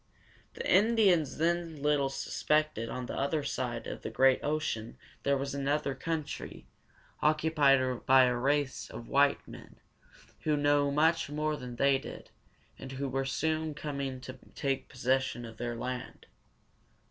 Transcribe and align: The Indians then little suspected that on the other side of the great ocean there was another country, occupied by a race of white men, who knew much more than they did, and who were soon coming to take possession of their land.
The 0.55 0.67
Indians 0.67 1.37
then 1.37 1.79
little 1.79 2.09
suspected 2.09 2.89
that 2.89 2.91
on 2.91 3.05
the 3.05 3.15
other 3.15 3.43
side 3.43 3.85
of 3.85 4.01
the 4.01 4.09
great 4.09 4.39
ocean 4.43 4.97
there 5.21 5.37
was 5.37 5.53
another 5.53 5.93
country, 5.93 6.65
occupied 7.21 8.03
by 8.07 8.23
a 8.23 8.35
race 8.35 8.89
of 8.89 9.07
white 9.07 9.47
men, 9.47 9.75
who 10.39 10.57
knew 10.57 10.89
much 10.89 11.29
more 11.29 11.55
than 11.55 11.75
they 11.75 11.99
did, 11.99 12.31
and 12.79 12.93
who 12.93 13.07
were 13.07 13.25
soon 13.25 13.75
coming 13.75 14.19
to 14.21 14.39
take 14.55 14.89
possession 14.89 15.45
of 15.45 15.57
their 15.57 15.75
land. 15.75 16.25